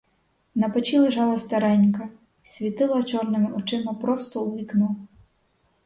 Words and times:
На 0.61 0.69
печі 0.69 0.99
лежала 0.99 1.39
старенька 1.39 2.09
й 2.45 2.49
світила 2.49 3.03
чорними 3.03 3.51
очима 3.53 3.93
просто 3.93 4.41
у 4.43 4.55
вікно. 4.57 4.95